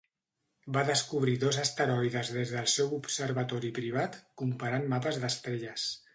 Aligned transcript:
Va 0.77 0.83
descobrir 0.85 1.35
dos 1.43 1.59
asteroides 1.63 2.31
des 2.39 2.55
del 2.55 2.71
seu 2.77 2.97
observatori 3.01 3.71
privat 3.81 4.19
comparant 4.43 4.91
mapes 4.97 5.23
d'estrelles. 5.27 5.89